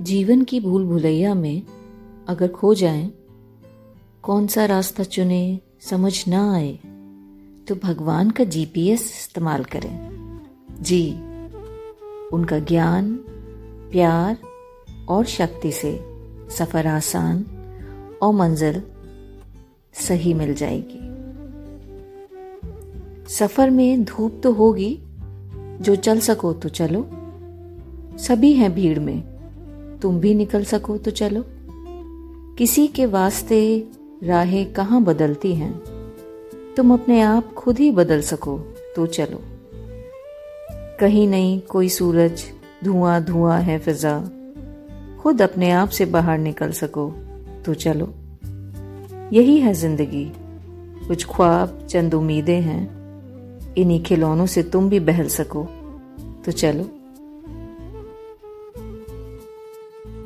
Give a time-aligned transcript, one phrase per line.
[0.00, 1.62] जीवन की भूल भुलैया में
[2.28, 3.12] अगर खो जाएँ,
[4.22, 6.72] कौन सा रास्ता चुने समझ ना आए
[7.68, 10.40] तो भगवान का जीपीएस इस्तेमाल करें।
[10.80, 11.12] जी
[12.32, 13.14] उनका ज्ञान
[13.90, 14.38] प्यार
[15.08, 16.00] और शक्ति से
[16.50, 17.44] सफ़र आसान
[18.22, 18.82] और मंजिल
[19.92, 21.06] सही मिल जाएगी।
[23.28, 24.98] सफ़र में धूप तो होगी
[25.80, 27.10] जो चल सको तो चलो।
[28.18, 29.35] सभी हैं भीड़ में।
[30.06, 31.44] तुम भी निकल सको तो चलो।
[32.58, 33.86] किसी के वास्ते
[34.22, 35.72] राहें कहाँ बदलती हैं?
[36.76, 38.58] तुम अपने आप खुद ही बदल सको
[38.96, 39.40] तो चलो।
[41.00, 42.44] कहीं नहीं कोई सूरज,
[42.84, 44.18] धुआँ धुआँ है फिजा।
[45.20, 47.08] खुद अपने आप से बाहर निकल सको
[47.66, 48.14] तो चलो।
[49.32, 50.32] यही है ज़िंदगी।
[51.08, 55.64] कुछ ख्वाब, चंद उम्मीदें हैं। इन्हीं खिलौनों से तुम भी बहल सको
[56.44, 56.95] तो चलो।